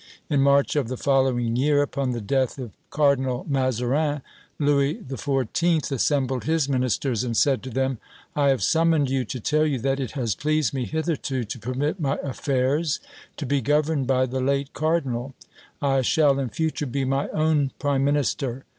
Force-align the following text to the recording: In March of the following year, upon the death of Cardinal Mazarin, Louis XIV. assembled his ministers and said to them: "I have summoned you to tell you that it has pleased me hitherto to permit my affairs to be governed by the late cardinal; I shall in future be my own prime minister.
In 0.31 0.41
March 0.41 0.75
of 0.75 0.87
the 0.87 0.97
following 0.97 1.55
year, 1.55 1.83
upon 1.83 2.09
the 2.09 2.21
death 2.21 2.57
of 2.57 2.71
Cardinal 2.89 3.45
Mazarin, 3.47 4.23
Louis 4.57 4.95
XIV. 4.95 5.91
assembled 5.91 6.45
his 6.45 6.67
ministers 6.67 7.23
and 7.23 7.37
said 7.37 7.61
to 7.61 7.69
them: 7.69 7.99
"I 8.35 8.47
have 8.49 8.63
summoned 8.63 9.11
you 9.11 9.25
to 9.25 9.39
tell 9.39 9.63
you 9.67 9.77
that 9.81 9.99
it 9.99 10.13
has 10.13 10.33
pleased 10.33 10.73
me 10.73 10.85
hitherto 10.85 11.43
to 11.43 11.59
permit 11.59 11.99
my 11.99 12.15
affairs 12.23 12.99
to 13.37 13.45
be 13.45 13.61
governed 13.61 14.07
by 14.07 14.25
the 14.25 14.41
late 14.41 14.73
cardinal; 14.73 15.35
I 15.83 16.01
shall 16.01 16.39
in 16.39 16.49
future 16.49 16.87
be 16.87 17.05
my 17.05 17.27
own 17.27 17.69
prime 17.77 18.03
minister. 18.03 18.65